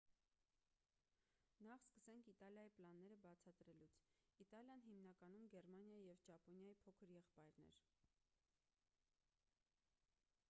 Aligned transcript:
նախ 1.65 1.83
սկսենք 1.87 2.29
իտալիայի 2.31 2.71
պլանները 2.77 3.17
բացատրելուց 3.25 3.99
իտալիան 4.45 4.81
հիմնականում 4.87 5.45
գերմանիայի 5.55 6.01
և 6.07 6.23
ճապոնիայի 6.29 6.77
փոքր 6.85 7.13
եղբայրն 7.17 7.59
էր 7.65 7.83